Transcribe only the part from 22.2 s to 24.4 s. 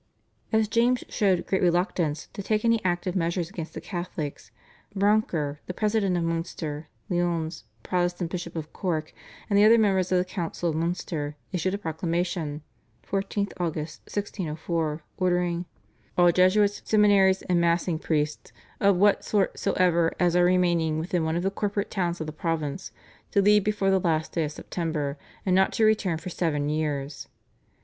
the province" to leave before the last